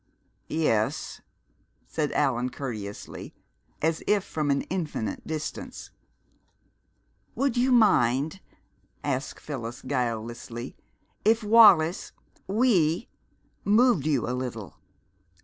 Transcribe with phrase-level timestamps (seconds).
[0.49, 1.21] "Yes,"
[1.85, 3.35] said Allan courteously,
[3.83, 5.91] as if from an infinite distance.
[7.35, 8.39] "Would you mind,"
[9.03, 10.75] asked Phyllis guilelessly,
[11.23, 12.13] "if Wallis
[12.47, 13.09] we
[13.63, 14.77] moved you a little?